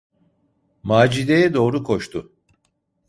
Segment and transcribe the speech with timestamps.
[0.83, 2.31] Macide’ye doğru koştu.